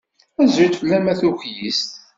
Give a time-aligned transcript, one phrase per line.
[0.41, 1.89] Azul fell-am a tukyist!